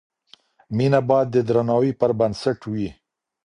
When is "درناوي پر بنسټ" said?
1.47-2.59